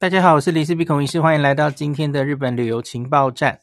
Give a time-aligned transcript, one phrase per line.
[0.00, 3.60] 大家好，我是林氏璧孔医师，欢迎来到今天的日本旅游情报站。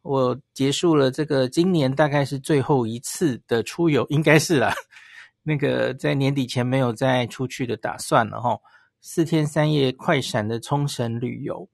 [0.00, 4.72] 我结束了这个今年大概是最后一次的出游，应该是啦。
[5.44, 8.58] 那个在年底前没有再出去的打算了哈。
[9.02, 11.68] 四天三夜快闪的冲绳旅游，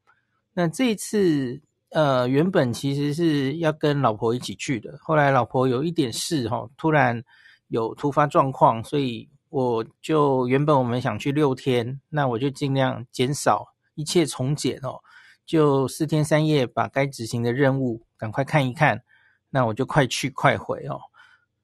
[0.53, 7.23] 那这一次呃原本其实是要跟老婆一起去的，后来老婆有一点事哈，突然
[7.69, 13.72] 有突发状况，所以我就原本我们想去六天，那我就尽量减少。
[13.95, 15.01] 一切从简哦，
[15.45, 19.03] 就四天三夜把该执行的任务赶快看一看，
[19.51, 21.01] 那我就快去快回哦。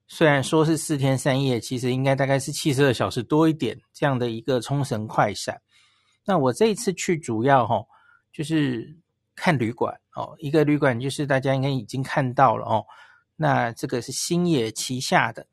[0.06, 5.60] 虽然说是四天三夜，其实应该大概是七十二小时多一点这样的一个冲绳快闪。
[6.24, 7.86] 那我这一次去主要哈、哦，
[8.32, 8.96] 就是
[9.34, 12.84] 看旅馆哦，一个旅馆就是大家应该已经看到了哦。
[13.36, 15.46] 那这个是星野旗下的，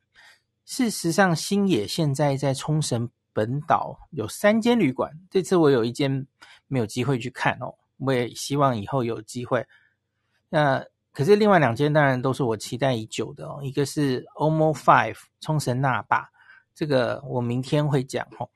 [0.65, 6.25] 事实上星野现在在冲绳本岛有三间旅馆，这次我有一间
[6.67, 9.65] 没有机会去看哦，我也希望以后有机会。
[10.49, 16.29] 那可是另外两间当然都是我期待已久的哦，一个是 OMO Five 冲绳那霸，
[16.73, 18.49] 这个我明天会讲哦。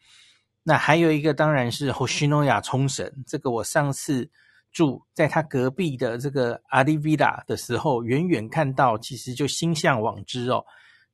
[0.64, 4.30] 那还有一个当然是 Hoshinoya 冲绳，这个我上次
[4.72, 10.64] 住在他隔壁的这个 AriVilla 的时候，远远看到其实就心向往之哦。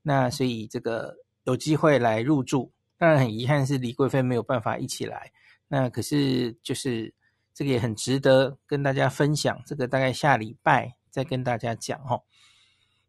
[0.01, 2.71] 那所以这个有机会来入住。
[2.97, 5.31] 当然很遗憾是李贵妃没有办法一起来，
[5.67, 7.13] 那可是就是
[7.53, 12.21] 这个也很值得跟大家分享，这个大概下礼拜再跟大家讲哦。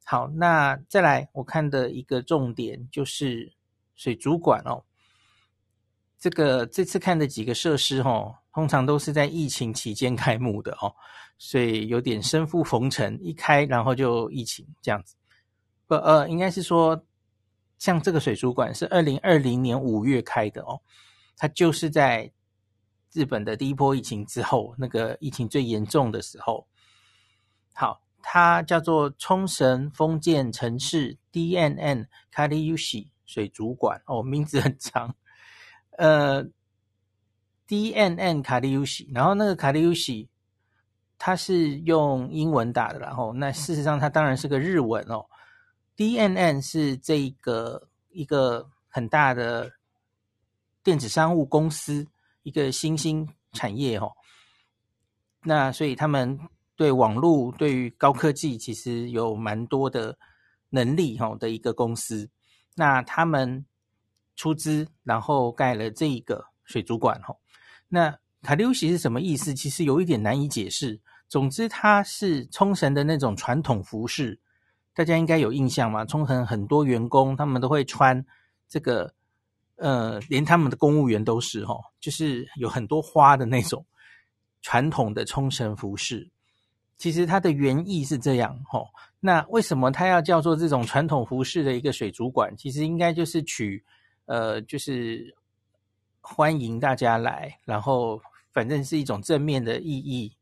[0.05, 3.53] 好，那再来我看的一个重点就是
[3.95, 4.85] 水族馆哦，
[6.19, 10.95] 这个这次看的几个设施哦，通常都是在疫情期间开幕的哦，
[11.39, 15.15] 所以有点生不逢时，一开然后就疫情这样子，
[15.87, 17.05] 不呃应该是说。
[17.79, 20.81] 像这个水族馆是二零二零年五月开的哦，
[21.37, 22.33] 它就是在
[23.13, 26.67] 日本的第一波疫情之后，那个疫情最严重的时候。
[27.73, 35.15] 好，它叫做冲绳封建城市 DNN 卡利尤西水族馆哦，名字很长，
[35.99, 36.45] 呃
[37.69, 40.29] ，DNN 卡利尤西，然后那个卡利尤西，
[41.19, 45.27] 它是用英文打的，然后那事实上它当然是个日文哦。
[45.97, 49.73] DNN 是这个一个很大的
[50.83, 52.07] 电子商务公司，
[52.47, 54.13] 一个新兴产业哦。
[55.43, 56.39] 那所以他们
[56.77, 60.17] 对网络、对于高科技其实有蛮多的
[60.71, 62.31] 能力哈的一个公司。
[62.77, 63.67] 那他们
[64.37, 67.35] 出资，然后盖了这一个水族馆哈。
[67.89, 69.53] 那卡利乌西是什么意思？
[69.53, 71.01] 其实有一点难以解释。
[71.29, 74.39] 总之，它是冲绳的那种传统服饰。
[74.95, 76.05] 大家应该有印象嘛？
[76.05, 78.25] 冲绳很多员工他们都会穿
[78.69, 79.16] 这个，
[79.77, 83.85] 呃，连他们的公务员都是哦，就是有很多花的那种
[84.63, 86.29] 传统的冲绳服饰。
[86.97, 88.87] 其实它的原意是这样哦。
[89.21, 92.55] 那为什么它要叫做这种传统服饰的一个水族馆？
[92.57, 93.85] 其实应该就是取
[94.27, 95.35] 呃，就是
[96.21, 98.21] 欢迎大家来，然后
[98.53, 100.33] 反正是一种正面的意义。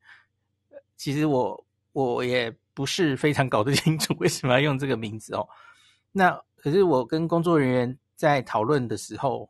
[0.96, 2.54] 其实我我也。
[2.76, 5.48] 不是非常搞得清楚为什么要用这个名字哦。
[6.10, 9.48] 那可是我跟工作人员在讨论的时候，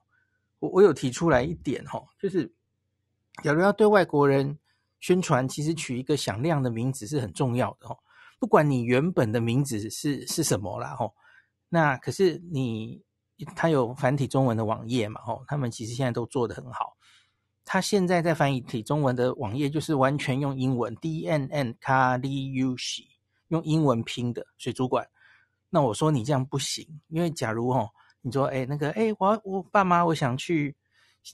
[0.59, 2.53] 我我有提出来一点哦，就是
[3.43, 4.59] 假如要对外国人
[5.01, 7.99] 宣传，其实取一个响亮的名字是很重要的哦。
[8.39, 11.13] 不管你原本的名字是是什么啦哦，
[11.69, 13.03] 那可是你
[13.57, 16.97] 他有繁体中文的网页嘛哦，他们其实现在都做得很好。
[17.65, 23.09] 他现在在繁体中文的网页就是完全用英文，DNN 卡里尤西。
[23.49, 25.07] 用英文拼的水族馆，
[25.69, 27.89] 那我说你这样不行，因为假如哦，
[28.25, 30.75] 你说哎那个哎我我爸妈我想去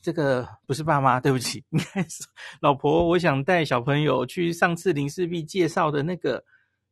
[0.02, 2.24] 这个不是爸妈 对不起，应该是
[2.60, 6.44] 老婆，我想带小朋友去上次林氏璧介绍的那个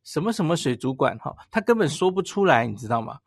[0.05, 3.19] 什么什么水族馆哈，他根本说不出来，你知道吗？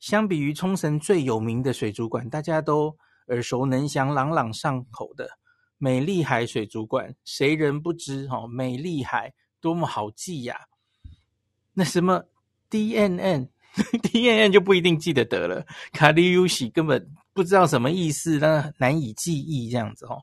[0.00, 2.94] 相比于冲绳最有名的水族馆，大家都
[3.28, 5.28] 耳熟能详、朗朗上口的
[5.78, 8.46] 美丽海水族馆，谁人不知哈？
[8.48, 10.56] 美丽海多么好记呀！
[11.72, 12.24] 那什么
[12.68, 13.48] DNN？
[14.02, 20.20] DNN 就不一定记得得了，卡利尤西根本不知道什么意思，那难以记忆这样子哦。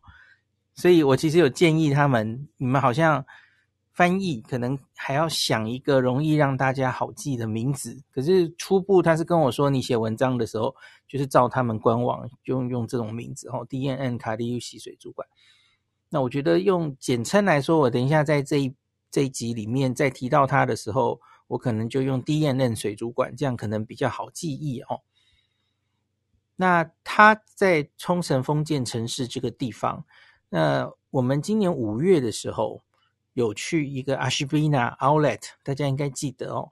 [0.75, 3.25] 所以我其实有建议他们，你们好像
[3.91, 7.99] 翻译可能还要想一个容易让大家好记的名字。
[8.13, 10.75] 可是初步他是跟我说，你写文章的时候
[11.07, 15.27] 就是照他们官网用用这种名字哦，DNN 卡利尤西水族馆。
[16.09, 18.75] 那我觉得用简称来说，我等一下在这一
[19.09, 21.19] 这一集里面再提到它的时候。
[21.49, 25.01] 我可能就用低焰嫩水族馆，这样可能比较好记忆哦。
[26.55, 30.05] 那它在冲绳封建城市这个地方，
[30.47, 32.83] 那我们今年五月的时候
[33.33, 36.71] 有去一个 Ashbina Outlet，大家应该记得哦。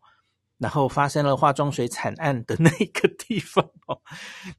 [0.60, 4.02] 然后发生了化妆水惨案的那个地方哦，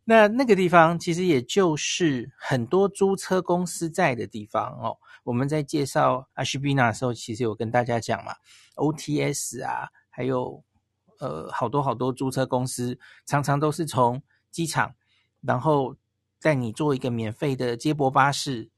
[0.05, 4.97] 那那个地方其实也就是很多租车公司在的地方哦。
[5.25, 8.37] 我们在介绍 Ashbina 的时候，其实有跟大家讲嘛
[8.77, 9.89] ，OTS 啊，
[10.19, 10.65] 还有
[11.21, 14.21] 呃好多好多租车公司，常常都是从
[14.51, 14.93] 机场，
[15.43, 15.95] 然后
[16.41, 18.69] 带你坐一个免费的接驳巴士，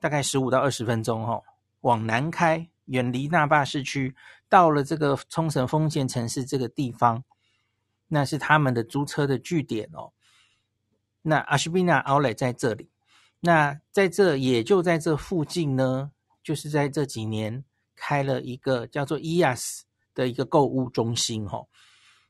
[0.00, 1.44] 大概十五到二十分钟哦，
[1.82, 2.68] 往南开。
[2.86, 4.16] 远离那霸市区，
[4.48, 7.22] 到了这个冲绳丰县城市这个地方，
[8.08, 10.12] 那是他们的租车的据点哦。
[11.22, 12.90] 那阿什比纳奥莱在这里，
[13.38, 16.10] 那在这也就在这附近呢，
[16.42, 17.64] 就是在这几年
[17.94, 19.82] 开了一个叫做 EAS
[20.20, 21.66] 的一个购物中心哦。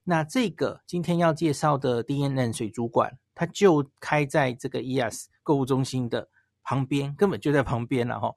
[0.05, 6.29] 那这个今天要介绍的 D N N 水族馆，它就开在这个 E S 购物中心的
[6.63, 8.33] 旁边，根本就在旁边了哈。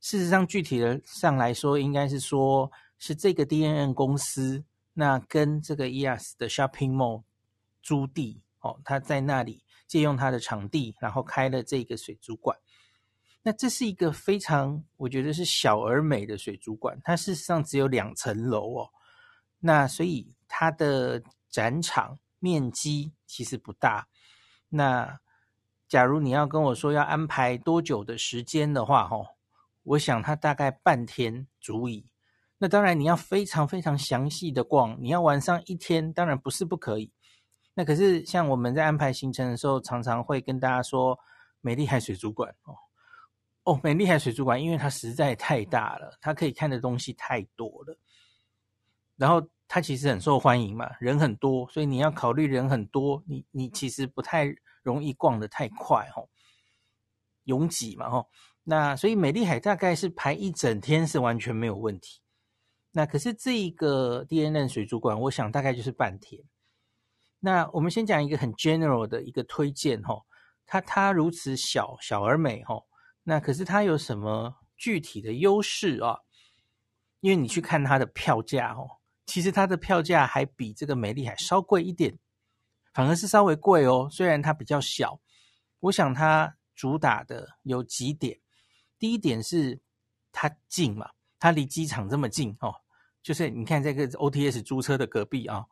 [0.00, 4.62] 事实上，具体的上来说，应该是说，是这个 D N N 公司，
[4.92, 7.22] 那跟这个 E S 的 Shopping Mall
[7.82, 12.56] 租地哦，他在那里借用他的场地，然后开了这个水族馆。
[13.42, 17.00] 那这是一个非常，我觉得是小而美的水族馆。
[17.02, 18.90] 它事实上只有两层楼哦，
[19.58, 24.08] 那所以它的展场面积其实不大。
[24.68, 25.20] 那
[25.88, 29.26] 假如你要跟我说要安排多久的时间的话，哦。
[29.84, 32.06] 我想它大概半天足矣。
[32.58, 37.12] 那当然，你要非常非常详细的逛，你要玩上一天，当然不是不可以。
[37.74, 41.18] 那可是像我们在安排行程的时候，常常会跟大家说，
[41.60, 42.76] 美丽海水族馆哦
[43.64, 47.96] 哦，美丽海水族馆，因为它实在太大了，它可以看的东西太多了。
[49.16, 56.28] 然后它其实很受欢迎嘛，人很多，所以你要考虑人很多，你你其实不太容易逛得太快哦，
[57.44, 58.26] 拥挤嘛哦。
[58.64, 62.20] 那所以美丽海大概是排一整天是完全没有问题。
[62.90, 66.42] 那可是这一个 D&M 水族馆，我想大概就是半天。
[67.38, 70.22] 那我们先讲一个很 general 的一个推荐哈，
[70.66, 72.82] 它它如此小小而美哈，
[73.24, 76.18] 那可是它有什么具体的优势啊？
[77.20, 82.18] 因为你去看它的票价哦，其实它的票价还比这个美丽海稍贵一点，
[82.92, 84.08] 反而是稍微贵哦。
[84.10, 85.20] 虽然它比较小，
[85.78, 88.40] 我想它主打的有几点。
[88.98, 89.80] 第一点是
[90.32, 92.74] 它近嘛，它离机场这么近哦，
[93.22, 95.66] 就是你看这个 OTS 租车的隔壁啊、哦，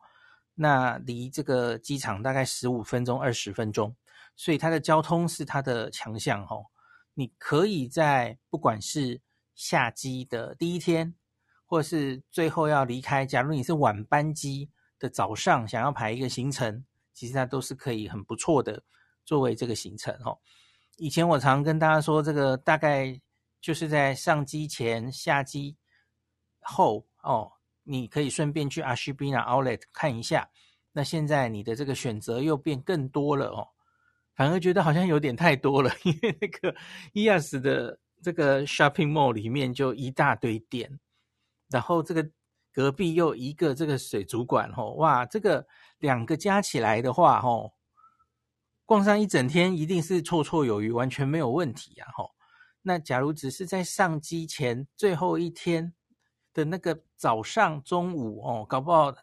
[0.55, 3.93] 那离这个机场大概十五分钟、二十分钟，
[4.37, 6.67] 所以它的交通是它的强项哦。
[7.13, 9.21] 你可以在不管是
[9.53, 11.13] 下机的第一天，
[11.65, 18.83] 或是最后要离开，假如你是晚班机的早上想要排一个行程，其实它都是可以很不错的
[19.25, 20.37] 作为这个行程哦。
[20.97, 23.19] 以前我常跟大家说，这个大概
[23.59, 25.75] 就是在上机前、下机
[26.59, 27.51] 后哦，
[27.83, 30.49] 你可以顺便去 Ashibina Outlet 看一下。
[30.91, 33.67] 那现在你的这个选择又变更多了哦，
[34.35, 36.75] 反而觉得好像有点太多了， 因为那个
[37.13, 40.99] EAS 的这个 Shopping Mall 里面就一大堆店，
[41.69, 42.29] 然后这个
[42.73, 45.65] 隔壁又一个这个水族馆哦，哇，这个
[45.99, 47.73] 两个加起来的话哦。
[48.83, 52.05] 逛上一整天一定是绰绰有余，完全没有问题呀！
[52.13, 52.31] 吼，
[52.81, 55.93] 那假如只是在上机前最后一天
[56.53, 59.15] 的那个早上、中午哦，搞不好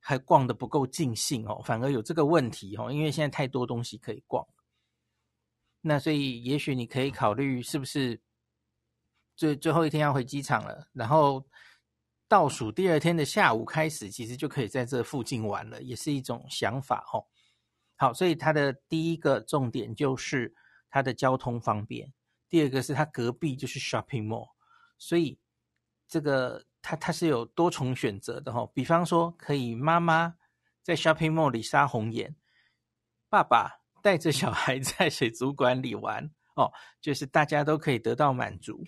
[0.00, 4.46] 还逛得不够尽兴哦，反而有这个问题哦，因为现在太多东西可以逛。
[5.80, 8.20] 那所以也许你可以考虑是不是
[9.36, 11.46] 最最后一天要回机场了，然后
[12.26, 17.24] 倒数第二天的下午开始，其实就可以在这附近玩了，也是一种想法哦。
[17.96, 20.54] 好，所以它的第一个重点就是
[20.90, 22.12] 它的交通方便，
[22.48, 24.48] 第二个是它隔壁就是 shopping mall，
[24.98, 25.38] 所以
[26.06, 28.72] 这个它它是有多重选择的哈、哦。
[28.74, 30.36] 比方说，可以妈妈
[30.82, 32.34] 在 shopping mall 里杀红眼，
[33.28, 38.84] 爸爸带着小孩在水族馆里玩哦，就是大家都可以得到满足。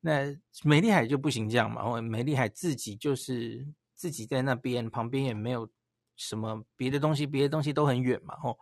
[0.00, 5.68] 那美丽海就不行这样嘛，美丽海自己就是自己在那边旁边也没有。
[6.14, 8.56] 什么别的东西，别的东西都很远嘛，吼，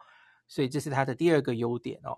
[0.47, 2.17] 所以这是它的第二个优点哦。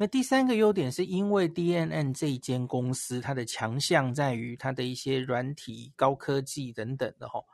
[0.00, 7.44] 那第三个优点是因为 DNN 这一间公司，它的强项在于它的一些软体、高科技等等的吼，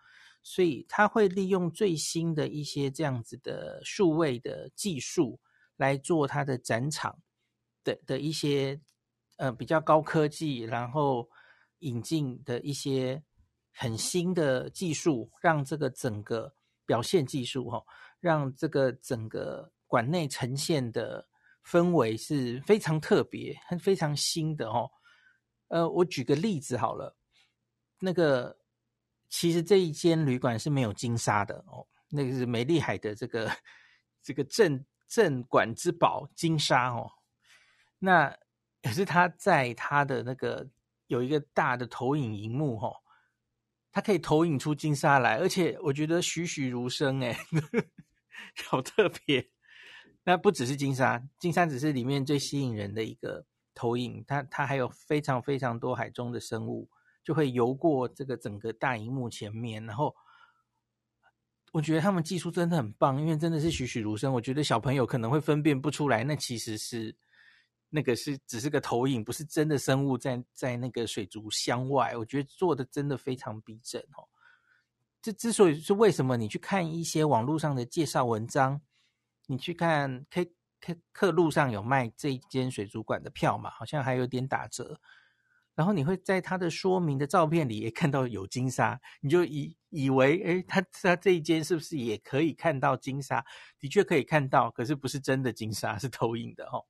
[0.45, 5.41] 所以它会利用最新的一些这样子的数位的技术
[5.77, 7.19] 来做它的展场
[7.83, 8.81] 的的一些
[9.39, 11.29] 呃比较高科技，然后
[11.81, 13.21] 引进的一些
[13.73, 16.55] 很新的技术，让这个整个。
[16.89, 17.83] 表现技术哈，
[18.21, 21.27] 让这个整个馆内呈现的
[21.67, 24.89] 氛围是非常特别、很非常新的哦。
[25.69, 27.17] 呃，我举个例子好了，
[27.99, 28.57] 那个
[29.29, 33.51] 其实这一间旅馆是没有金沙的哦，那个是美丽海的这个
[34.23, 37.11] 这个镇镇馆之宝金沙哦。
[37.99, 38.33] 那
[38.83, 40.65] 可是他在他的那个
[41.09, 42.95] 有一个大的投影荧幕哦，
[43.91, 47.37] 它可以投影出金沙来，而且我觉得栩栩如生哎，
[48.69, 49.51] 好特别。
[50.27, 53.47] 那不只是金沙，金沙只是里面最吸引人的一个。
[53.79, 56.89] 投影，它它还有非常非常多海中的生物，
[57.23, 59.85] 就会游过这个整个大荧幕前面。
[59.85, 60.17] 然后，
[61.73, 64.33] 我觉得他们技术真的很棒，因为真的是栩栩如生。
[64.33, 67.15] 我觉得小朋友可能会分辨不出来，那其实是
[67.91, 72.17] 那个是只是个投影，不是真的生物在在那个水族箱外。
[72.17, 74.25] 我觉得做的真的非常逼真哦。
[75.21, 78.81] 这之所以是为什么，你去看一些网络上的介绍文章，
[79.47, 80.53] 你去看 K。
[80.79, 83.71] 客客路上有卖这一间水族馆的票嘛？
[83.71, 85.01] 好像还有点打折。
[85.75, 93.45] 然后你会在它的说明的照片里也看到有金沙，你就以以为，诶，它它这一间是不是也可以看到金沙？
[93.81, 96.85] 的确可以看到，可是不是真的金沙，是投影的哦。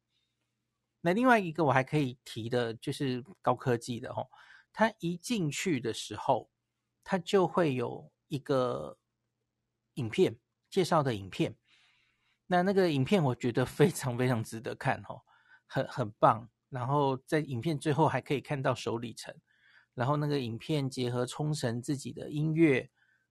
[1.00, 4.28] 那另外一个我还可以提的就是高科技的哦，
[4.72, 6.50] 它一进去的时候，
[7.04, 8.98] 它就会有一个
[9.94, 10.36] 影片
[10.68, 11.56] 介绍的影片。
[12.46, 15.22] 那那个影片我觉得非常非常值得看哦，
[15.66, 16.48] 很很棒。
[16.68, 19.34] 然后在影片最后还可以看到首里城，
[19.94, 22.90] 然后那个影片结合冲绳自己的音乐，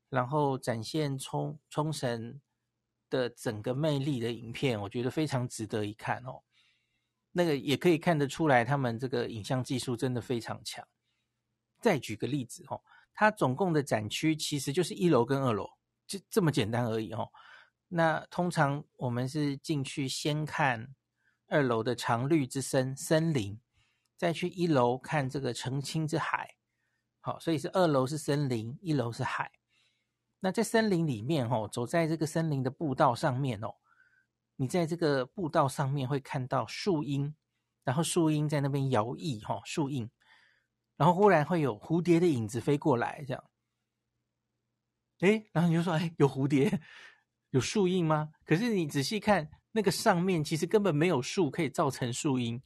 [0.09, 2.39] 然后展现冲冲绳
[3.09, 6.41] 的整个魅力的影片，我觉得非常值得一看哦。
[7.33, 10.87] 那个也可以看得出来，他们这个影像技术真的非常强。
[11.81, 12.81] 再举个例子哦，
[13.13, 15.69] 它总共的展区其实就是一楼跟二楼，
[16.07, 17.29] 就这么简单而已哦。
[17.87, 20.93] 那通常我们是进去先看
[21.47, 23.59] 二楼的常绿之森森林，
[24.17, 26.55] 再去一楼看这个澄清之海。
[27.21, 29.51] 好，所以是二楼是森林，一楼是海。
[30.39, 33.75] 那在森林里面哦，走在这个森林的步道上面哦，
[34.57, 37.35] 你在这个步道上面会看到树荫，
[37.83, 40.09] 然后树荫在那边摇曳哈，树荫，
[40.97, 43.43] 然后忽然会有蝴蝶的影子飞过来，这样。
[45.21, 46.81] 诶，然后你就说，诶，有蝴蝶。
[47.51, 48.31] 有树荫吗？
[48.45, 52.61] 可是你仔细看，那个上面其实根本没有树可以造成树荫，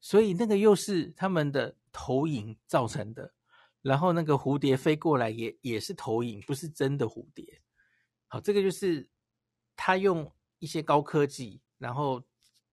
[0.00, 3.34] 所以那个又是他们的投影造成的。
[3.82, 7.60] 然后那个蝴蝶飞过来也也是投影，不是真的蝴蝶。
[8.28, 9.10] 好，这个就是
[9.76, 12.22] 他用一些高科技，然后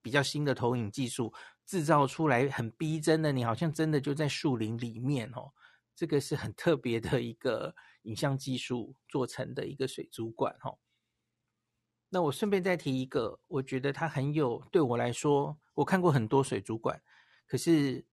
[0.01, 1.33] 比较新的投影技术
[1.65, 5.51] 制造出来很逼真的，你好像真的就在树林里面哦。
[5.93, 10.79] 这个是很特别的一个影像技术做成的一个水族馆哦。
[12.13, 17.01] 那我顺便再提一个，我觉得它很有，对我来说，我看过很多水族馆，
[17.47, 18.05] 可是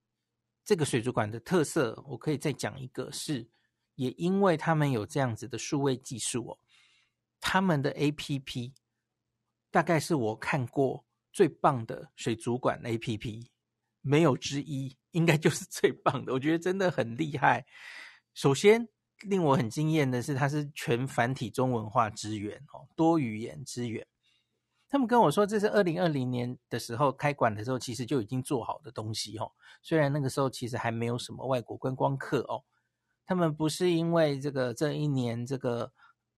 [0.63, 3.49] 这个水族馆的特色，我可以再讲一个是，
[3.95, 6.57] 也因为他们有这样子的数位技术哦，
[7.41, 8.71] 他们的 APP
[9.69, 13.47] 大概是我看过最棒的水族馆 APP，
[13.99, 17.65] 没有之一，应该就是最棒的，我觉得真的很厉害。
[18.33, 18.87] 首先。
[19.21, 24.07] 令我很惊艳的是，它是全繁体中文化支援哦，多语言支援。
[24.87, 29.51] 他们跟我说，这是二零二零年的时候开馆的时候，其实就已经做好的东西哦。
[29.83, 32.63] 虽然那个时候其实还没有什么外国观光客哦，
[33.25, 35.91] 他们不是因为这个这一年这个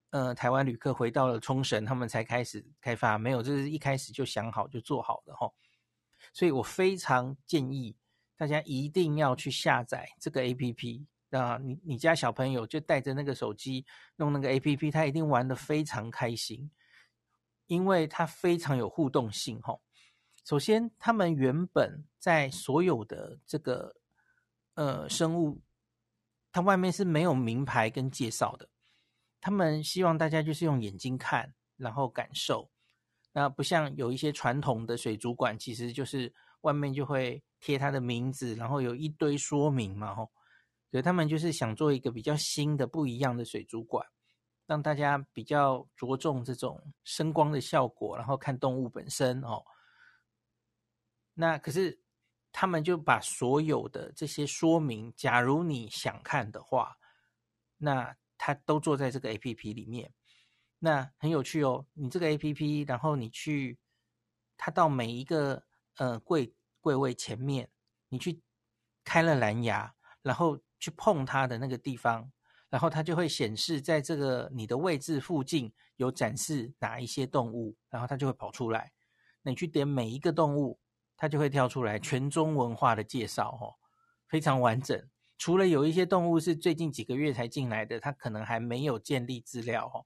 [0.10, 5.54] 呃台湾旅客回到了冲绳，他们才开始开发，没有，这是一开始就想好就做好的哦。
[6.34, 7.96] 所以我非常建议
[8.36, 11.06] 大家一定要去下载这个 APP。
[11.32, 13.86] 啊，你你家小朋友就带着那个手机
[14.18, 16.70] 弄那个 APP，他一定玩得非常开心，
[17.68, 19.82] 因为他非常有互动性吼。
[20.44, 23.96] 首先，他们原本在所有的这个
[24.74, 25.62] 呃生物，
[26.52, 28.68] 它外面是没有名牌跟介绍的，
[29.40, 32.70] 他们希望大家就是用眼睛看，然后感受。
[33.32, 40.30] 那不像有一些传统的水族馆，其实就是外面就会贴它的名字，然后有一堆说明嘛吼。
[40.92, 44.06] 所以他们就是想做一个比较新的、不一样的水族馆，
[44.66, 49.64] 让大家比较着重这种声光的效果，然后看动物本身哦。
[51.34, 51.98] 那可是
[52.52, 56.98] 他们就把所有的这些说明，假如你想看的话，
[57.78, 60.14] 那他都做在这个 APP 里面。
[60.80, 63.80] 那很有趣哦，你这个 APP，然后你去，
[64.58, 65.64] 他到每一个
[65.96, 67.72] 呃柜柜位前面，
[68.10, 68.42] 你去
[69.06, 70.60] 开了蓝牙，然后。
[70.82, 72.30] 去碰它的那个地方，
[72.70, 78.92] 然后它就会显示在这个你的位置附近有展示哪一些动物，然后它就会跑出来。
[79.44, 80.80] 那你去点每一个动物，
[81.16, 83.76] 它就会跳出来全中文化的介绍，哦，
[84.28, 85.08] 非常完整。
[85.38, 90.06] 除了有一些动物是最近几个月才进来的，它可能还没有建立资料，哦，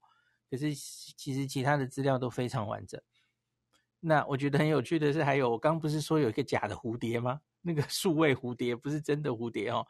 [0.50, 3.00] 可是其实其他的资料都非常完整。
[4.00, 7.40] 那我觉得很有趣的是，还有我刚不是说有一个假的蝴蝶吗？
[7.62, 9.86] 那个 数位蝴蝶不是真的蝴蝶哦，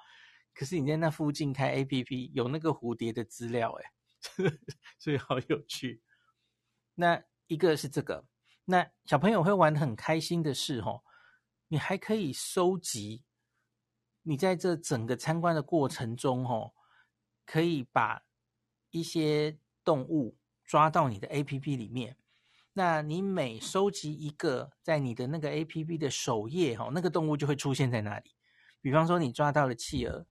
[0.57, 3.85] 可是你在那附近开 APP 有那个蝴蝶的资料，诶，
[4.99, 6.01] 所以好有趣。
[6.95, 8.25] 那一个是这个，
[8.65, 11.05] 那小朋友会玩得很开心的是，吼，
[11.69, 13.23] 你还可以收集，
[14.23, 16.75] 你在这整个参观的过程中，吼，
[17.45, 18.23] 可以把
[18.91, 22.17] 一些动物抓到你的 APP 里面。
[22.73, 28.35] 那你每收集一个，在你的那个 APP 的首页，吼，那个动物就会出现在那里。
[28.81, 30.27] 比方说，你抓到了企鹅。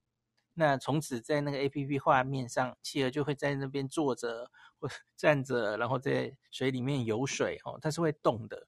[0.58, 8.68] 那从此在那个 APP 画面上，企鹅就会在那边坐着或站着，然后在水里面游水哦，它是会动的，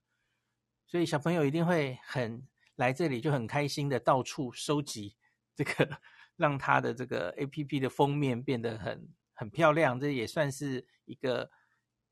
[0.85, 5.15] 所以小朋友一定会很来这里就很开心的到处收集
[5.55, 5.99] 这个，
[6.35, 11.49] 让它的这个 APP 的封面变得很很漂亮，这也算是一个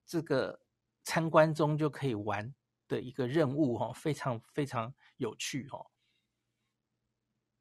[0.05, 0.61] 这个
[1.03, 2.55] 参观中就可以玩
[2.87, 5.85] 的一个任务哦，非常非常有趣哦。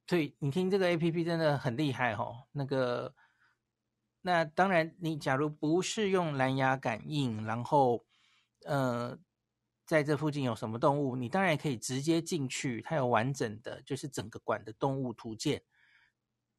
[0.08, 2.46] 对你听这个 APP 真的很厉害哦。
[2.52, 3.14] 那个，
[4.20, 8.04] 那当然，你假如不是用蓝牙感应，然后，
[8.66, 9.18] 呃，
[9.86, 15.62] 在这附近有什么动物，你当然也可以直接进去，它有完整的，就是整个馆的动物图鉴。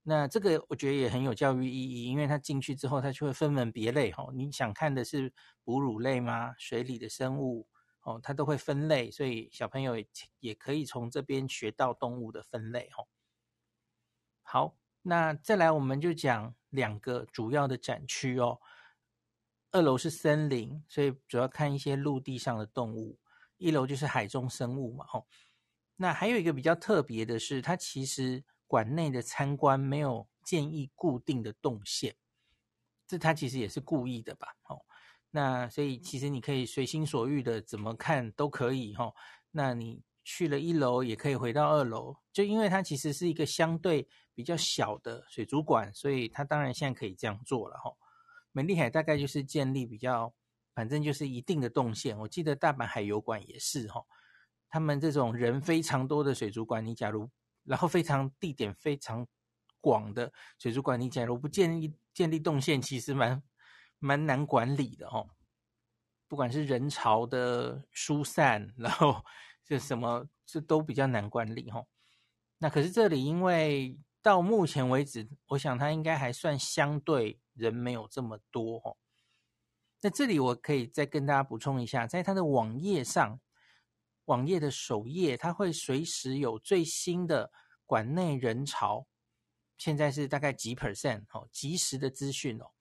[0.08, 4.32] 那这个我觉得也很有教育意义，因为它进去之后，它就会分门别类哦。
[4.36, 5.32] 你想看的是
[5.64, 6.54] 哺乳类吗？
[6.58, 7.68] 水里的生物
[8.02, 10.08] 哦，它都会分类，所以小朋友也
[10.40, 13.08] 也可以从这边学到动物的分类哦。
[14.56, 18.62] 好，那再来我们就讲两个主要的展区哦。
[19.72, 23.20] 二楼是森林，所以主要看一些陆地上的动物；
[23.58, 25.06] 一楼就是海中生物嘛。
[25.12, 25.26] 哦，
[25.98, 32.16] 那还有一个比较特别的是，它其实馆内的参观没有建议固定的动线，
[33.06, 34.56] 这它其实也是故意的吧？
[34.70, 34.86] 哦，
[35.32, 39.14] 那所以其实你可以随心所欲的怎么看都可以哈。
[39.51, 44.09] 那你去了一楼也可以回到二楼，就因为它其实是一个相对。
[44.38, 47.96] 比较小的水族馆，所以它当然现在可以这样做了哈。
[48.51, 50.33] 美丽海大概就是建立比较，
[50.74, 52.20] 反正就是一定的动线。
[52.20, 54.03] 我记得大阪海游馆也是哈，
[54.68, 57.31] 他们这种人非常多的水族馆，你假如
[57.64, 59.25] 然后非常地点非常
[59.79, 63.42] 广的水族馆，你假如不建立建立动线，其实蛮
[64.00, 65.25] 蛮难管理的哈。
[66.27, 69.24] 不管是人潮的疏散，然后
[69.66, 71.86] 这什么这都比较难管理哈。
[72.60, 73.98] 那可是这里因为。
[74.25, 78.98] 到目前为止，我想它应该还算相对人没有这么多哦。
[80.01, 83.40] 那这里我可以再跟大家补充一下，在它的网页上，
[84.24, 87.51] 网页的首页，它会随时有最新的
[87.86, 89.06] 馆内人潮，
[89.78, 92.72] 现在是大概几 percent 哦，即时的资讯哦。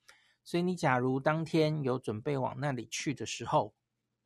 [0.42, 3.75] 所以你假如当天有准备往那里去的时候，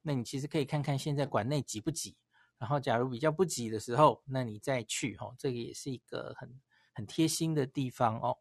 [0.02, 2.16] 那你其实可以看看现在馆内挤不挤，
[2.58, 6.60] 然后假如比较不挤的时候，那你再去哦，这个也是一个很。
[6.94, 8.38] 很贴心的地方哦。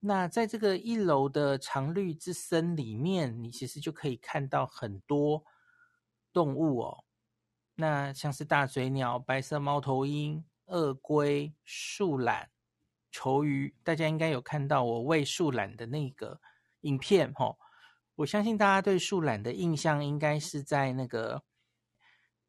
[0.00, 5.44] 那在这个一楼的常绿之森里面，你其实就可以看到很多
[6.32, 7.04] 动物哦。
[7.76, 12.50] 那像是大嘴鸟、白色猫头鹰、鳄龟、树懒、
[13.12, 16.40] 球鱼，大家应该有看到我喂树懒的那个
[16.80, 17.56] 影片哦。
[18.16, 21.44] 我相信大家对树懒的印象应该是在那个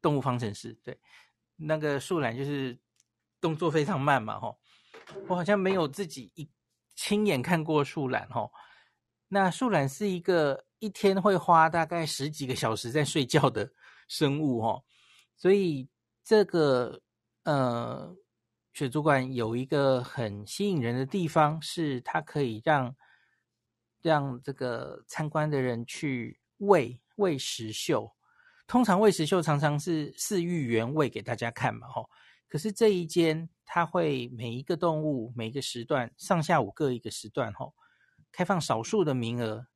[0.00, 0.98] 动物方程式，对，
[1.56, 2.78] 那个树懒就是
[3.40, 4.58] 动作非常慢嘛，吼。
[5.26, 6.48] 我好像没有自己一
[6.94, 8.50] 亲眼看过树懒哦。
[9.28, 13.72] 那树懒是一个一天会花大概十几个小时在睡觉的
[14.06, 14.84] 生物哦，
[15.36, 15.88] 所以
[16.22, 17.00] 这个
[17.44, 18.14] 呃
[18.72, 22.94] 水族馆有一个很吸引人的地方，是它可以让
[24.02, 28.14] 让这个参观的人去喂喂食秀。
[28.68, 32.08] 通常喂食秀常常是饲育员喂给大家看嘛，吼。
[32.46, 37.74] 可是这一间，它会每一个动物每个时段上下午各一个时段吼，
[38.30, 39.66] 开放少数的名额，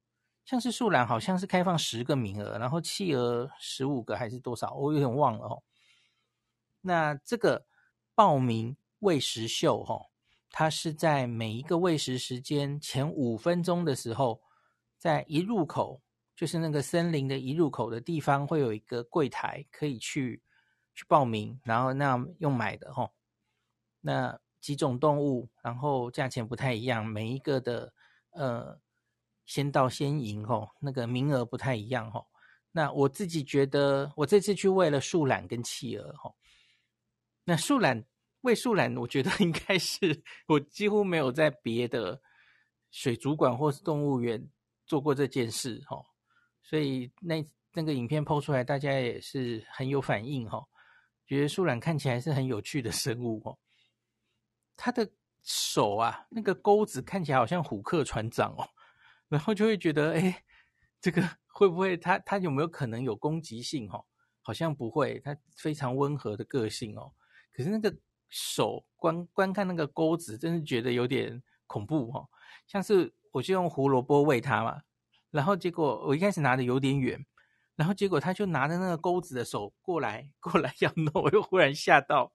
[0.44, 5.64] 像是树懒好像是开放十个名额，然后企鹅十五个还是多少，我有点忘了吼。
[6.82, 7.64] 那这个
[8.14, 10.10] 报名喂食秀吼，
[10.50, 14.42] 它是在每一个喂食时间前五分钟的时候，
[14.98, 16.02] 在一入口，
[16.36, 20.42] 就是那个森林的一入口的地方，会有一个柜台可以去。
[20.94, 23.14] 去报名，然后那用买的吼，
[24.02, 27.94] 那几种动物，然后价钱不太一样，每一个的
[28.32, 28.78] 呃
[29.46, 32.28] 先到先赢哦，那个名额不太一样吼。
[32.72, 36.34] 那我自己觉得，我这次去喂了树懒跟企鹅哈。
[37.44, 38.04] 那树懒
[38.42, 42.20] 喂树懒，我觉得 应该是我几乎没有在别的
[42.90, 44.46] 水族馆或是动物园
[44.84, 46.04] 做过这件事哈。
[46.62, 50.64] 所以那那个影片 PO 出来，大家也是很有反应哈，
[51.26, 53.58] 觉得树懒看起来是很有趣的生物哦。
[54.76, 55.10] 它的
[55.42, 58.68] 手啊，那个钩子看起来好像虎克船长哦，
[59.28, 60.44] 然后就会觉得，哎，
[61.00, 61.22] 这个。
[61.54, 63.86] 会不会它它有没有可能有攻击性？
[63.90, 64.02] 哦，
[64.40, 67.12] 好像不会，它非常温和的个性哦。
[67.52, 67.94] 可是那个
[68.30, 72.26] 手观观看那个钩子，真是觉得有点恐怖哦。
[72.66, 74.80] 像是我就用胡萝卜喂它嘛，
[75.32, 77.26] 然后结果我一开始拿的有点远，
[77.74, 82.32] 然后结果他就拿着那个钩子的手过来过来要弄，我又忽然吓到。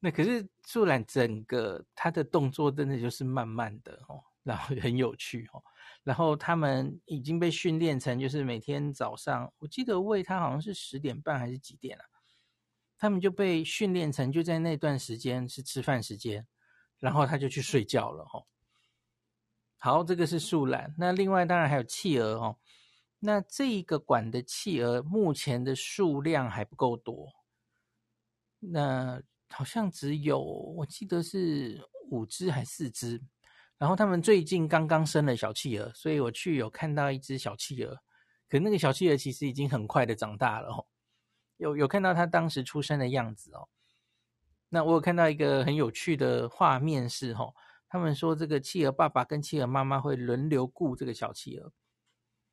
[0.00, 5.62] 那可是树懒整个他的动作真的就是慢慢的哦，然后很有趣哦。
[6.04, 12.04] 然后他们已经被训练成，就是每天早上，我记得喂他好像是十点半还是几点啊？
[12.96, 16.46] 他们就被训练成就在那段时间是吃饭时间，
[16.98, 18.46] 然后他就去睡觉了哦。
[19.78, 20.94] 好，这个是树懒。
[20.98, 22.56] 那另外当然还有企鹅哦。
[23.20, 27.32] 那这一个馆的企鹅目前的数量还不够多，
[28.60, 33.20] 那好像只有我记得是五只还四只。
[33.76, 37.96] 然后他们最近刚刚生了小企鹅，所以我去有看到一只小企鹅，
[38.48, 40.86] 可那个小企鹅其实已经很快的长大了哦，
[41.56, 43.68] 有有看到它当时出生的样子哦。
[44.68, 47.54] 那我有看到一个很有趣的画面是哦，
[47.88, 51.72] 他们说这个企鹅爸爸跟企鹅妈妈会轮流顾这个小企鹅。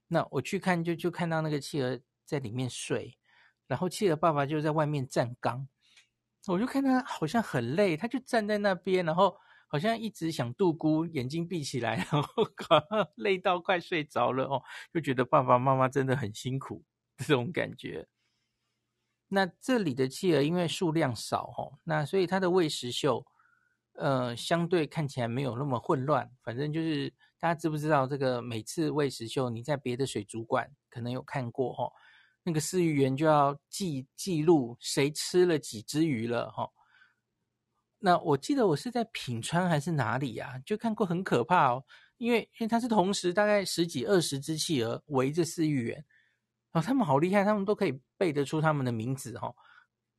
[0.08, 3.18] 那我去看就就看到那个企鹅在里面睡，
[3.68, 5.68] 然后企鹅爸爸就在外面站岗，
[6.48, 9.38] 我就看他好像很累，他就站在那边，然后。
[9.68, 12.30] 好像一直想度孤，眼睛闭起来， 然后
[13.16, 14.62] 累到快睡着了哦，
[14.94, 16.86] 就觉得爸爸妈妈真的很辛苦，
[17.18, 18.08] 这种感觉。
[19.28, 23.26] 那这里的企鹅因为数量少哦，那所以它的喂食秀，
[23.98, 26.30] 呃，相对看起来没有那么混乱。
[26.44, 31.92] 反正就是大家知不知道这个每次喂食秀，你在别的水族馆可能有看过哦，
[32.44, 36.70] 那个饲育员就要记记录谁吃了几只鱼了哈。
[37.98, 41.84] 那我记得我是在品川还是哪里呀、就看过很可怕哦，
[42.18, 46.06] 因为因为它是同时大概十几二十只企鹅围着饲育员，
[46.74, 49.52] 哦他们好厉害，他们都可以背得出他们的名字哈、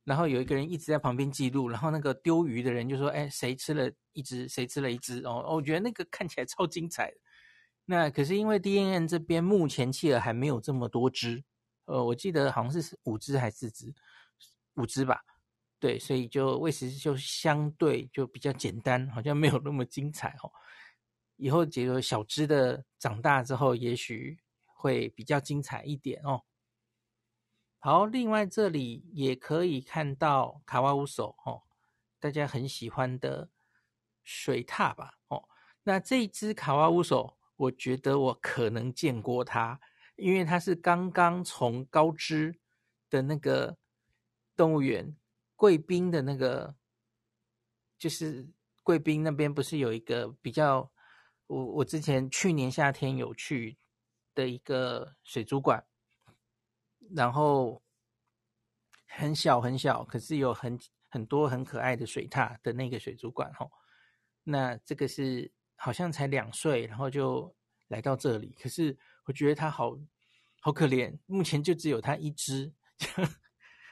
[0.07, 4.47] 然后有一个人一直在旁边记录，然后那个丢鱼的人就说：“哎，谁吃了一只？
[4.47, 7.17] 谁吃了一只？”哦，我觉得那个看起来超精彩的。
[7.83, 11.43] 那可是因为 DNN 这边目前企鹅还没有这么多只，
[11.87, 13.93] 呃，我记得好像是五只还是四只，
[14.75, 15.19] 五只吧。
[15.77, 20.49] 对，所以就喂食就相对就比较简单，好像没有那么精彩哦。
[21.35, 26.43] 以后结果小只的长大之后，也许会比较精彩一点哦。
[27.79, 31.63] 好，另外这里也可以看到卡瓦乌索哦，
[32.19, 33.49] 大家很喜欢的
[34.23, 35.19] 水獭吧？
[35.27, 35.47] 哦，
[35.83, 39.79] 那这只卡瓦乌索，我觉得我可能见过它，
[40.15, 42.59] 因为它是刚刚从高知
[43.09, 43.77] 的那个
[44.55, 45.15] 动物园。
[45.55, 46.75] 贵宾的那个，
[47.97, 48.47] 就是
[48.83, 50.91] 贵宾那边不是有一个比较，
[51.47, 53.79] 我我之前去年夏天有去
[54.35, 55.83] 的一个水族馆，
[57.15, 57.81] 然后
[59.07, 63.71] 很小很小，可是有很很多很可爱的水獭的那个水族馆吼，
[64.43, 67.55] 那这个是好像才两岁，然后就
[67.87, 69.97] 来到这里，可是我觉得它好
[70.59, 72.73] 好可怜，目前就只有它一只。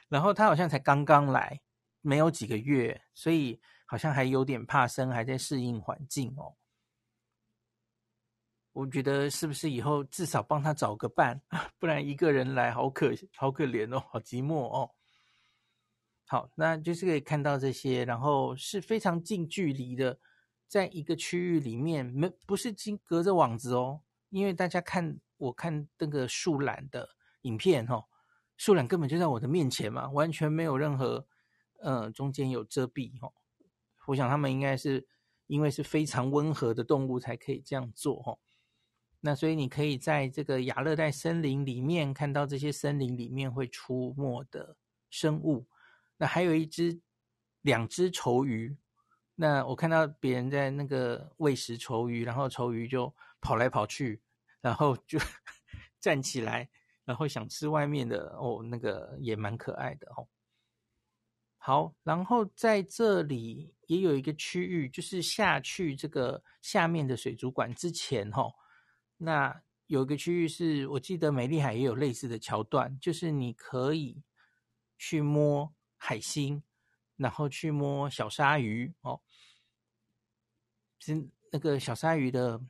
[0.08, 1.60] 然后他好像才刚刚来，
[2.00, 6.54] 没有几个月，所以好像还有点怕生，还在适应环境哦。
[8.76, 11.40] 我觉得是不是以后至少帮他找个伴，
[11.80, 14.90] 不然一个人来好可好可怜哦，好寂寞哦。
[16.26, 20.18] 好，那就是可以看到这些，然后是非常近距离的，
[20.68, 27.08] 在一个区域里面，没不是经隔着网子哦，因为大家看我看那个树懒的
[27.42, 28.04] 影片哦。
[28.58, 31.26] 树懒根本就在我的面前嘛，完全没有任何，
[31.80, 33.32] 呃，中间有遮蔽哦。
[34.08, 35.06] 我想他们应该是
[35.46, 38.38] 因为是非常温和的动物才可以这样做哦。
[39.26, 44.76] 那所以你可以在这个亚热带森林里面看到这些森林里面会出没的
[45.10, 45.66] 生物。
[46.16, 47.00] 那还有一只、
[47.62, 48.76] 两只丑鱼。
[49.34, 54.22] 那我看到别人在那个喂食丑鱼，然后丑鱼就跑来跑去，
[54.60, 55.18] 然后就
[55.98, 56.70] 站起来。
[57.04, 60.28] 然后想吃外面的哦，那个也蛮可爱的哦。
[61.58, 68.54] 好，然后在这里也有一个区域，就是下去这个下面的水族馆之前哈、哦，
[69.16, 74.22] 那有一个区域是我记得美丽海也有类似的桥段，就是你可以
[74.98, 76.62] 去摸海星，
[77.16, 79.20] 然后去摸小鲨鱼哦，
[80.98, 82.60] 是那个小鲨鱼的。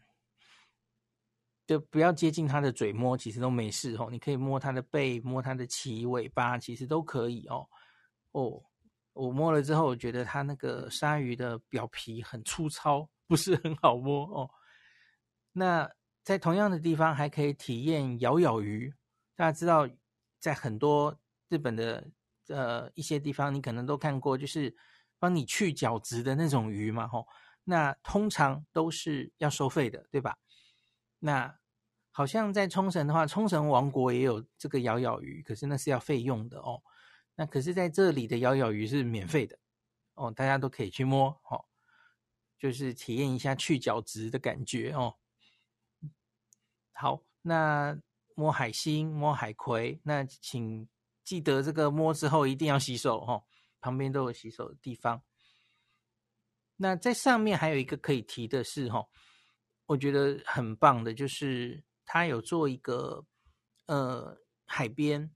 [1.68, 4.06] 就不要接近它的嘴摸，其实都没事哦。
[4.08, 7.68] 你可以摸它的背，摸它的鳍尾巴，其实都可以哦。
[8.30, 8.62] 哦，
[9.14, 14.48] 我摸了之后，我觉得它那个鲨鱼的表皮很粗糙，不是很好摸哦。
[15.50, 15.90] 那
[16.26, 18.92] 在同样的地方还可以体验咬咬鱼。
[19.36, 19.88] 大家知道，
[20.40, 21.16] 在很多
[21.48, 22.04] 日本的
[22.48, 24.74] 呃一些地方，你可能都看过，就是
[25.20, 27.28] 帮你去角质的那种鱼嘛，吼、
[27.62, 30.36] 那通常都是要收费的，对吧？
[31.20, 31.56] 那
[32.10, 36.82] 好像在冲绳的话，冲绳王国也有这个咬咬鱼，可是那是要费用的哦。
[37.36, 39.56] 那可是在这里的咬咬鱼是免费的
[40.14, 41.66] 哦，大家都可以去摸哦，
[42.58, 45.14] 就是体验一下去角质的感觉哦。
[46.98, 47.96] 好，那
[48.34, 50.88] 摸海星、摸海葵，那请
[51.22, 53.44] 记得这个摸之后一定要洗手哦，
[53.80, 55.22] 旁边都有洗手的地方。
[56.76, 59.08] 那在上面还有一个可以提的是哦。
[59.88, 63.24] 我觉得很棒的，就是它有做一个
[63.86, 65.30] 呃海边，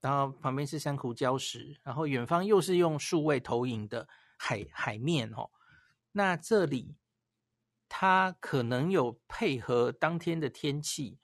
[0.00, 4.06] 然后旁边是珊瑚礁石，然后远方又是用数位投影的
[4.38, 5.50] 海海面哦。
[6.12, 6.96] 那这里
[7.88, 11.18] 它可能有配合当天的天气，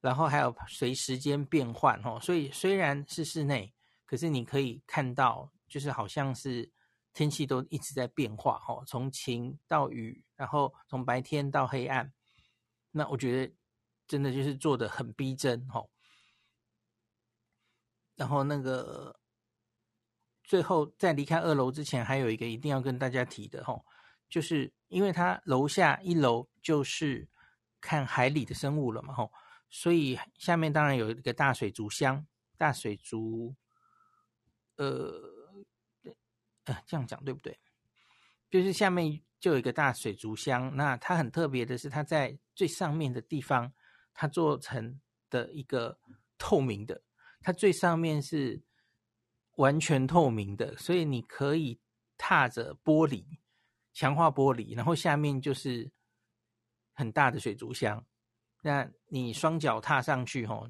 [0.00, 2.18] 然后还有随时间变换哦。
[2.20, 3.74] 所以虽然是室内，
[4.06, 6.72] 可是你可以看到，就是好像是。
[7.16, 12.12] 天气都一直在变化，哦，从晴到雨，然后从白天到黑暗，
[12.90, 13.54] 那我觉得
[14.08, 15.88] 真的就是做的很逼真，哦。
[18.16, 19.20] 然后那个
[20.42, 23.84] 最后在离开二楼之前，还有一个一定要跟大家提的，哦，
[24.28, 27.28] 就是因为它楼下一楼就是
[27.80, 29.30] 看海里的生物了嘛，吼，
[29.68, 32.26] 所以下面当然有一个大水族箱，
[32.56, 33.54] 大水族，
[34.76, 35.32] 呃。
[36.66, 37.60] 呃，这样讲对不对？
[38.50, 43.70] 就是下面就有一个大水族箱，那它很特别的是，它在最上面的地方，
[44.14, 45.98] 它做成的一个
[46.38, 47.02] 透明的，
[47.42, 48.62] 它最上面是
[49.56, 51.78] 完全透明的，所以你可以
[52.16, 53.26] 踏着玻璃，
[53.94, 55.90] 强化玻璃，然后下面就是
[56.92, 58.04] 很大的水族箱，
[58.60, 60.68] 那你双脚踏上去吼，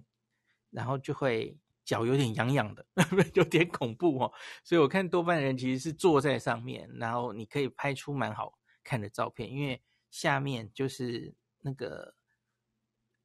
[0.70, 1.58] 然后就会。
[1.86, 2.86] 脚有点痒痒的，
[3.34, 4.32] 有点恐怖哦。
[4.64, 12.14] 所以我看多半人其实是坐在上面，然后你可以拍出蛮好看的照片，因为下面就是那个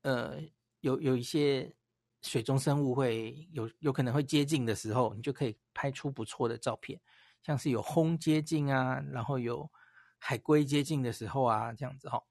[0.01, 0.41] 呃，
[0.81, 1.73] 有有一些
[2.21, 6.99] 水中生物会有有可能会接近的时候，你就可以拍出不错的照片，
[7.41, 9.71] 像是有轰接近啊，然后有
[10.19, 12.23] 海龟接近的时候啊，这样子哈、哦。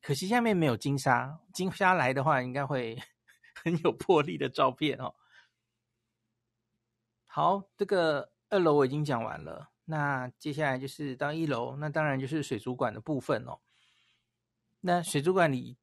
[0.00, 2.96] 可惜下面没有金鲨，金鲨来的话应该会
[3.62, 5.14] 很有魄力的照片哦。
[7.26, 13.58] 好，这个二楼我已经讲完了，那接下来就是到一楼，那当然就是水族馆的部分哦。
[14.80, 15.76] 那水族馆里，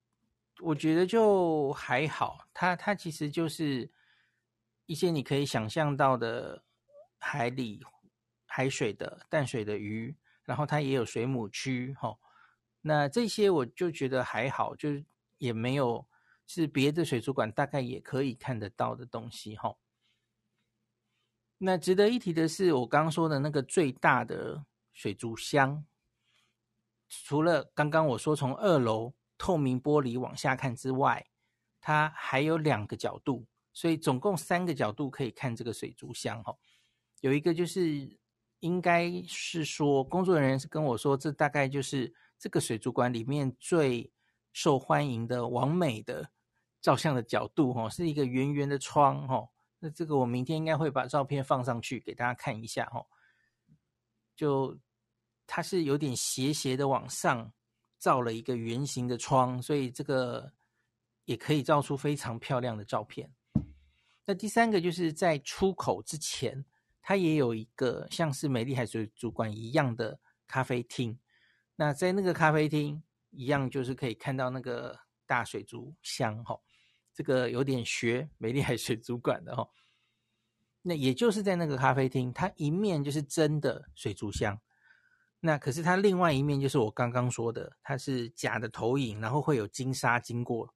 [0.61, 3.91] 我觉得就还好，它它其实就是
[4.85, 6.63] 一些你可以想象到的
[7.19, 7.85] 海里
[8.45, 12.17] 海水的淡水的鱼，然后它也有水母区，哈、
[12.81, 15.05] 那这些我就觉得还好，就是
[15.37, 16.05] 也没有
[16.45, 19.77] 是别的水族馆大概也可以看得到的东西，哈、
[21.59, 25.85] 那值得一提的是，我刚刚说的那个最大的水族箱，
[27.07, 31.25] 除了刚刚我说从二楼透明玻璃往下看之外，
[31.79, 36.55] 它还有两个角度，所以总共三个角度可以看这个水族箱哈。
[37.21, 38.17] 有一个就是
[38.63, 44.09] 应该是说，工作人员是跟我说，这大概就是这个水族馆里面最
[44.53, 46.31] 受欢迎的完美的
[46.79, 49.45] 照相的角度哈，是一个圆圆的窗哈。
[49.79, 53.05] 那这个我明天应该会把照片放上去给大家看一下哦。
[54.33, 54.79] 就
[55.45, 57.51] 它是有点斜斜的往上
[57.99, 60.49] 照了一个圆形的窗，所以这个
[61.25, 63.29] 也可以照出非常漂亮的照片。
[64.25, 66.63] 那第三个就是在出口之前，
[67.03, 71.19] 它也有一个像是美丽海水族馆一样的咖啡厅。
[71.75, 76.59] 那在那个咖啡厅一样，就是可以看到那个大水族箱哈。
[77.13, 79.69] 这个有点学美丽海水族馆的哈，
[80.81, 84.59] 那也就是在那个咖啡厅，它一面就是真的水族箱，
[85.39, 90.73] 那可是它另外一面就是我刚刚说的，它是假的投影，然后会有鲸鲨经过，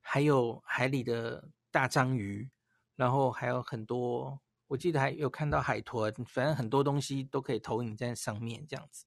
[0.00, 2.48] 还有海里的大章鱼，
[2.94, 4.40] 然后还有很多，
[4.70, 9.06] 我记得还有看到海豚，反正很多东西都可以投影在上面这样子。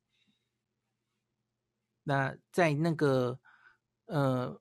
[2.03, 3.39] 那在那个
[4.05, 4.59] 呃。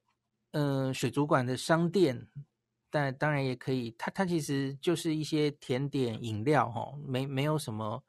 [0.55, 2.29] 呃水族馆的商店，
[2.91, 8.05] 但当然也可以，它它其实就是一些甜点饮料哈，没没有什么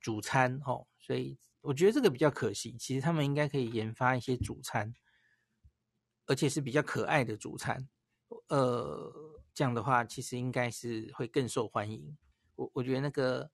[0.00, 2.74] 主餐哈，所以我觉得这个比较可惜。
[2.78, 4.94] 其实他们应该可以研发一些主餐，
[6.24, 7.86] 而且是比较可爱的主餐，
[8.48, 9.12] 呃，
[9.56, 12.16] 这样的话其实应该是会更受欢迎。
[12.54, 13.50] 我我觉得那个。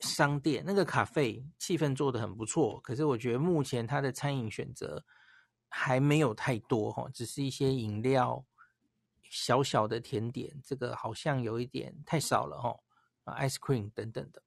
[0.00, 5.04] 商店那个咖啡气氛做得很不错，可是我觉得目前它的餐饮选择
[5.68, 8.44] 还没有太多哈，只是一些饮料、
[9.22, 12.76] 小小的甜点，这个好像有一点太少了哈。
[13.38, 14.42] ，ice cream 等等的。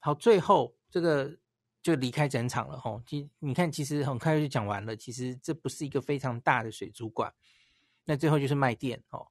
[0.00, 1.38] 好，最后这个
[1.80, 3.00] 就离开展场了哈。
[3.06, 4.96] 其你看，其实很快就讲完了。
[4.96, 7.32] 其实这不是一个非常大的水族馆。
[8.10, 9.28] 那最后就是卖店哦。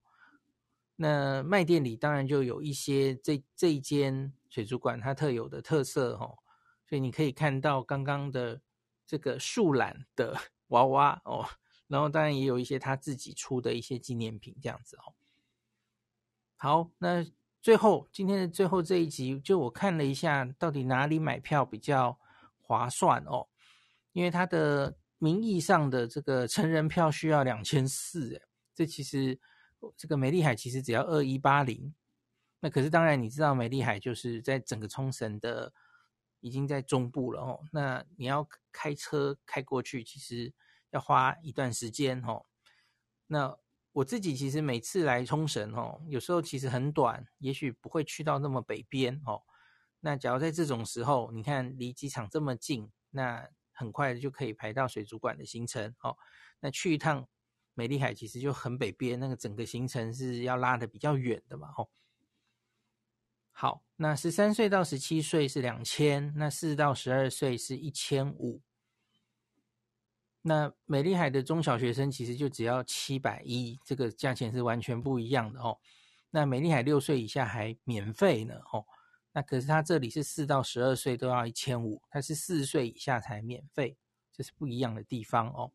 [0.96, 4.32] 那卖店里当然就有一些这这一间。
[4.50, 6.40] 水族馆它特有的特色哦，
[6.88, 8.60] 所以你可以看到刚刚的
[9.06, 10.36] 这个树懒的
[10.70, 11.46] 娃娃哦，
[11.86, 15.14] 然后当然也有一些他自己出的一些纪念品这样子哦。
[16.56, 17.24] 好，那
[17.62, 22.18] 最后今天的最后这一集，就我看了一下，到底哪里买票比较
[22.60, 23.50] 划算哦？
[24.14, 28.42] 因为它的名义上的这个成人票需要两千四，诶，
[28.80, 29.38] 这其实
[29.98, 31.94] 这个美丽海其实只要二一八零。
[32.62, 35.74] 那可是当然，你知道美丽海就是在整个冲绳的
[36.40, 37.60] 已经在中部了哦。
[37.74, 40.54] 那你要开车开过去，其实
[40.92, 42.46] 要花一段时间哦。
[43.28, 43.58] 那
[43.92, 49.44] 我自己其实每次来冲绳哦，有时候其实很短，也许不会去到那么北边哦。
[50.00, 56.16] 那假如在这种时候，你看离机场这么近，那很快就可以排到水族馆的行程哦。
[56.62, 57.28] 那去一趟
[57.80, 61.88] 美丽海其实就很北边，那个整个行程是要拉得比较远的嘛哦。
[63.54, 68.62] 好，那十三岁到十七岁是两千，那四到十二岁是一千五。
[70.42, 75.80] 那美丽海的中小学生其实就只要七百一，这个价钱是完全不一样的哦。
[76.32, 78.86] 那美丽海六岁以下还免费呢哦。
[79.32, 83.96] 那可是它这里是四到十二岁都要一千五，它是四岁以下才免费，
[84.34, 85.72] 这是不一样的地方哦。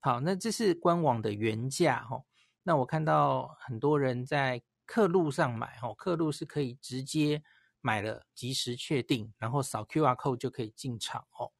[0.00, 2.24] 好，那这是官网的原价哦。
[2.64, 4.62] 那我看到很多人在。
[4.92, 7.44] 客路上买哦，客路是可以直接
[7.80, 11.52] 买了，及时确定，然后扫 QR code 就可以进场哦。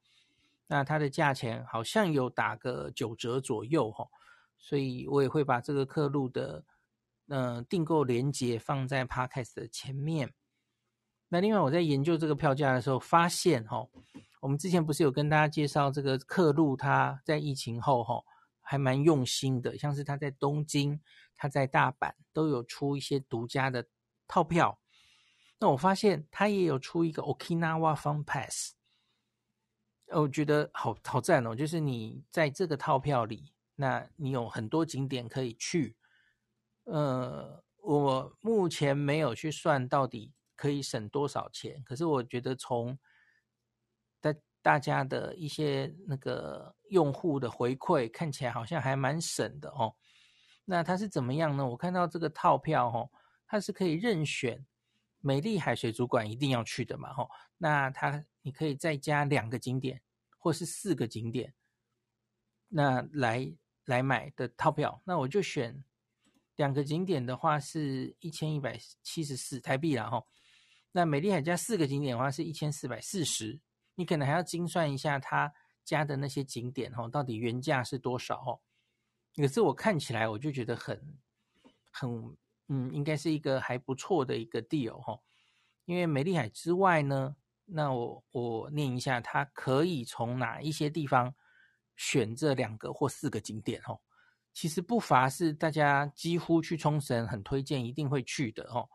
[0.67, 4.11] 那它的价钱好像有打个九折左右哦，
[4.59, 6.65] 所以我也会把这个客路的
[7.29, 10.35] 嗯订购链接放在 Podcast 的前面。
[11.29, 13.89] 那另外我在研究这个票价的时候，发现哦，
[14.41, 18.25] 我们之前不是有跟大家介绍这个客路，它在疫情后哈
[18.71, 21.01] 还蛮用心的，像是他在东京。
[21.35, 23.89] 他在大阪都有出一些独家的
[24.29, 24.79] 套票，
[25.59, 28.75] 那我发现他也有出一个 Okinawa Fun Pass，
[30.09, 31.57] 我觉得好好赞哦！
[31.57, 35.97] 就是你在这个套票里，那你有很多景点可以去。
[36.85, 42.99] 呃，我目前没有去算到底可以省多少钱，可是我觉得从
[44.21, 49.97] 大大家的一些那个用户的回馈看起来，好像还蛮省的哦。
[50.65, 51.67] 那它是怎么样呢？
[51.67, 53.11] 我看到这个套票哦，
[53.47, 54.65] 它是可以任选
[55.21, 57.29] 美丽海水族馆一定要去的嘛，吼。
[57.59, 60.01] 那它你可以再加两个景点
[60.39, 61.55] 或是四个景点，
[62.69, 63.53] 那来
[63.85, 65.03] 来买的套票。
[65.05, 65.83] 那我就选
[66.57, 70.27] 两个景点的话是一千一百七十四台币啦，吼。
[70.93, 73.61] 那美丽海加四个景点的话是一千四百四十，
[73.95, 75.53] 你可能还要精算一下它
[75.91, 78.61] 加的那些景点，吼，到底原价是多少，哦。
[79.35, 81.19] 可是我看起来我就觉得很
[81.91, 82.37] 很
[82.69, 85.19] 嗯，应该是一个还不错的一个 deal 哈。
[85.87, 91.35] 因为美丽海之外呢，那我我念一下，它可以从哪一些地方
[91.97, 94.01] 选这两个或四个景点哦。
[94.53, 98.89] 其实不乏是大家几乎去冲绳很推荐一定会去的哦。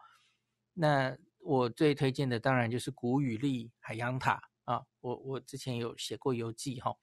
[0.74, 6.98] 那我最推荐的当然就是古宇利海洋塔啊，我我之前有写过游记哈。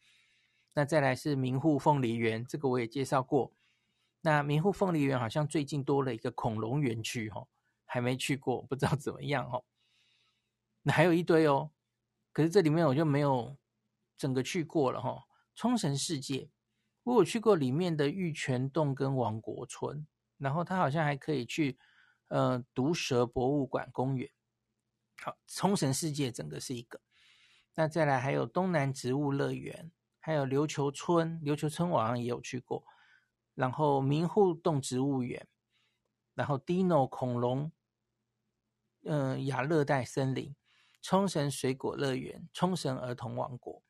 [0.74, 3.52] 那再来是明户凤梨园，这个我也介绍过。
[4.22, 7.48] 那明户凤梨园好像最近多了一个恐龙园区，哦，
[7.84, 9.64] 还没去过，不知道怎么样哦。
[10.82, 11.72] 那还有一堆哦，
[12.32, 13.56] 可是这里面我就没有
[14.16, 15.24] 整个去过了哈。
[15.54, 16.50] 冲绳世界，
[17.02, 20.06] 我有去过里面的玉泉洞跟王国村，
[20.38, 21.78] 然后它好像还可以去
[22.28, 24.30] 呃毒蛇博物馆公园。
[25.22, 27.00] 好，冲绳世界整个是一个。
[27.74, 29.90] 那再来还有东南植物乐园。
[30.24, 32.84] 还有琉球村，琉球村我好像也有去过，
[33.56, 35.48] 然后名护动植物园，
[36.34, 37.72] 然后 Dino 恐龙，
[39.02, 40.54] 嗯、亚热带森林，
[41.00, 43.82] 冲绳水果乐园，冲绳儿童王国，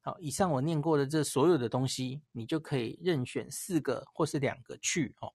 [0.00, 5.34] 好，以上我念过的这所有的东西，你就可以任选四个或是两个去哦。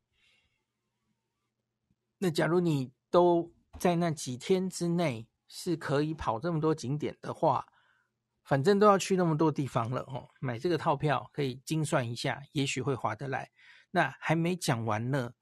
[2.19, 7.67] 那假如你都在那几天之内是可以跑这么多景点的话，
[8.45, 13.51] 反正都要去那么多地方了哦，买这个套票可以精算一下，也许会划得来。
[13.91, 15.33] 那还没讲完呢，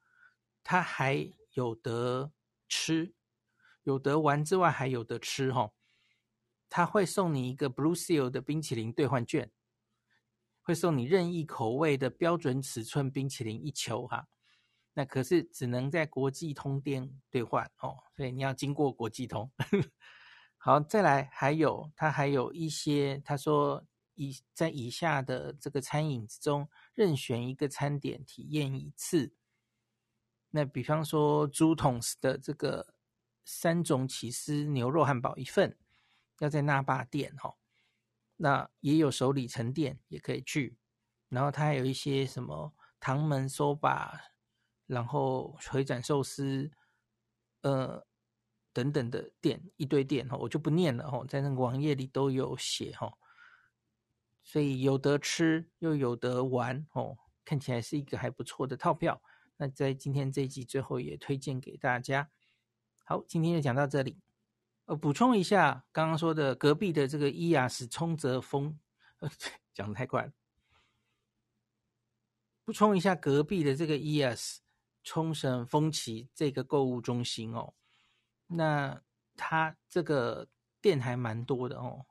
[0.63, 2.31] 它还有得
[2.69, 3.13] 吃，
[3.83, 5.73] 有得玩之外还有得吃哈、哦。
[6.69, 9.51] 他会送你一个 Blue Seal 的冰淇淋兑换券，
[10.61, 14.27] 会送你任意口味的标准尺寸冰淇淋一球哈。
[14.93, 19.51] 那可是只能在国际通店兑换哦，所以你要经过国际通。
[20.65, 23.85] 好，再来还有，它还有一些，他说
[24.15, 29.33] 以在以下的这个餐饮之中任选一个餐点体验一次。
[30.51, 32.93] 那比方说猪桶的这个
[33.43, 35.77] 三种起司牛肉汉堡一份，
[36.39, 37.55] 要在那霸店哈。
[38.37, 40.77] 那也有手里城店也可以去，
[41.27, 44.17] 然后它还有一些什么唐门 soba。
[44.85, 46.71] 然后回转寿司，
[47.63, 48.05] 呃，
[48.73, 53.17] 等等的店一堆店哈，我就不念了哈，在那个网页里都有写哈，
[54.43, 59.21] 所以有得吃又有得玩哦，看起来是一个还不错的套票。
[59.57, 62.31] 那在今天这一集最后也推荐给大家。
[63.03, 64.19] 好，今天就讲到这里。
[64.85, 68.77] 呃，补充一下刚刚说的隔壁的这个伊亚斯冲泽风，
[69.19, 69.29] 呃，
[69.73, 70.33] 讲的太快了。
[72.65, 74.61] 补充一下隔壁的这个伊亚斯。
[75.05, 77.73] 冲绳风崎这个购物中心哦，
[78.55, 79.01] 那
[79.35, 80.47] 它这个
[80.81, 82.05] 店还蛮多的哦，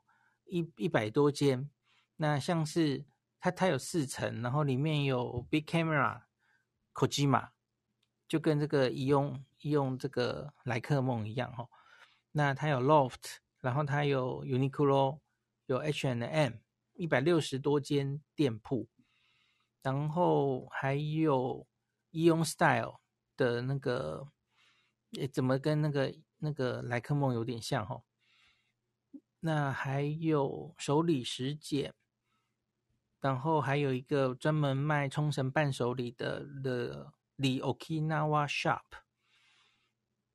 [0.45, 1.69] 一一百多间。
[2.17, 3.05] 那像是
[3.39, 6.23] 它它有四层，然后里面有 Big Camera、
[6.93, 7.49] Kojima，
[8.27, 11.69] 就跟这个宜用宜用这个来客梦一样哦。
[12.31, 15.19] 那它有 Loft，然后它有 Uniqlo，
[15.65, 16.53] 有 H and M，
[16.93, 18.87] 一百六十多间店铺，
[19.81, 21.67] 然后还有。
[22.15, 22.99] Eon Style
[23.35, 24.27] 的那个，
[25.13, 26.13] 诶，怎么跟那个
[26.43, 28.03] 那个来客梦有点像哈？
[29.39, 31.93] 那还有手礼食简，
[33.21, 38.83] 然后还有一个专门卖冲绳伴手礼的 The The Okinawa Shop。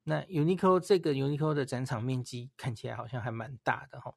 [0.05, 4.15] 那 Uniqlo 这个 Uniqlo 的展场面积看起来好像还蛮大的哈。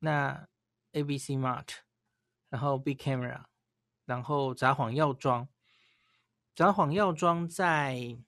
[0.00, 0.48] 那
[0.90, 1.68] ABC Mart，
[2.48, 3.44] 然后 Big Camera，
[4.04, 5.48] 然后札幌药妆。
[6.52, 8.18] 札幌药妆在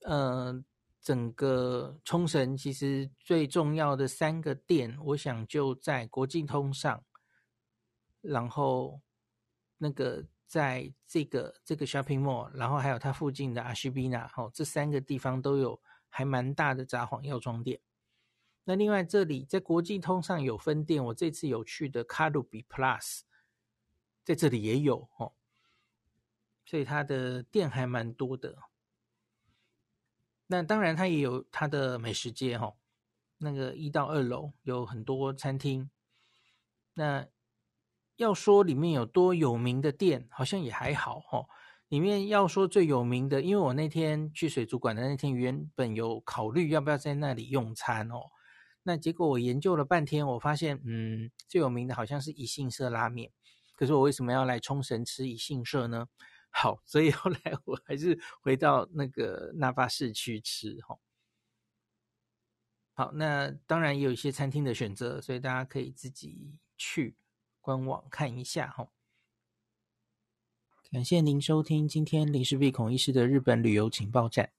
[0.00, 0.64] 呃
[1.02, 7.04] 整个冲绳其实最重要的三个店，我想就在国际通上，
[8.20, 9.02] 然后
[9.78, 17.80] 那个在这个这个 shopping mall，然后还有它附近的阿西比纳，哦，这三个地方都有还蛮大的札幌药妆店。
[18.62, 23.22] 那另外这里在国际通上有分店，我这次有去的卡路比 Plus，
[24.22, 25.32] 在这里也有哦。
[26.64, 28.56] 所以它的店还蛮多的，
[30.52, 32.74] 那当然它也有它的美食街哈，
[33.38, 35.88] 那个一到二楼有很多餐厅。
[36.92, 37.26] 那
[38.16, 41.46] 要说里面有多有名的店，好像也还好哈。
[41.88, 48.20] 里面要说最有名的，因为我那天去水族馆的那天，原本有考虑要不要在那里用餐哦。
[48.82, 53.32] 那结果我研究了半天，我发现，嗯，最有名的好像是一幸社拉面。
[53.74, 56.08] 可是我为什么要来冲绳吃一幸社呢？
[56.54, 60.98] 好，所以后来我还是回到那个那巴市区吃哈。
[62.92, 67.16] 好，那当然也有一些餐厅的选择，所以大家可以自己去
[67.60, 68.86] 官网看一下哈。
[70.90, 74.52] 感谢您收听今天林氏璧孔医师的日本旅游情报站。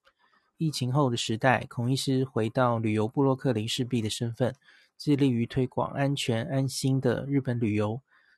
[0.57, 4.55] 疫情后的时代，孔医师回到旅游部落客林氏璧的身份，
[4.97, 8.01] 致力于推广安全安心的日本旅游。